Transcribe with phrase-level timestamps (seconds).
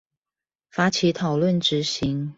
[0.71, 2.29] 發起討論執行